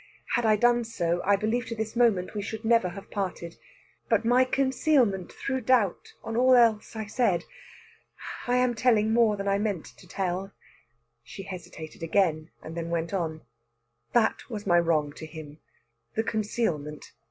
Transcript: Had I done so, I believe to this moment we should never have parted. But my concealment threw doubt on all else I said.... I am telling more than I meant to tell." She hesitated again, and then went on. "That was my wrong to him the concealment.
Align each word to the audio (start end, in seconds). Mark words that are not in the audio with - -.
Had 0.33 0.47
I 0.47 0.55
done 0.55 0.83
so, 0.83 1.21
I 1.23 1.35
believe 1.35 1.67
to 1.67 1.75
this 1.75 1.95
moment 1.95 2.33
we 2.33 2.41
should 2.41 2.65
never 2.65 2.89
have 2.89 3.11
parted. 3.11 3.57
But 4.09 4.25
my 4.25 4.43
concealment 4.45 5.31
threw 5.31 5.61
doubt 5.61 6.15
on 6.23 6.35
all 6.35 6.55
else 6.55 6.95
I 6.95 7.05
said.... 7.05 7.45
I 8.47 8.55
am 8.57 8.73
telling 8.73 9.13
more 9.13 9.37
than 9.37 9.47
I 9.47 9.59
meant 9.59 9.85
to 9.85 10.07
tell." 10.07 10.53
She 11.23 11.43
hesitated 11.43 12.01
again, 12.01 12.49
and 12.63 12.73
then 12.75 12.89
went 12.89 13.13
on. 13.13 13.41
"That 14.13 14.49
was 14.49 14.65
my 14.65 14.79
wrong 14.79 15.13
to 15.13 15.25
him 15.27 15.59
the 16.15 16.23
concealment. 16.23 17.11